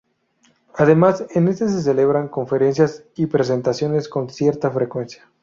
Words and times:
Además 0.73 1.25
en 1.35 1.47
este 1.47 1.69
se 1.69 1.83
celebran 1.83 2.27
conferencias 2.27 3.03
y 3.15 3.27
presentaciones 3.27 4.09
con 4.09 4.29
cierta 4.31 4.71
frecuencia. 4.71 5.29